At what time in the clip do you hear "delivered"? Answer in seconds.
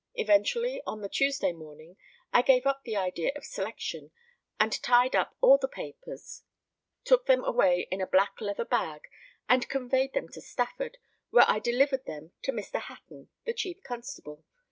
11.59-12.05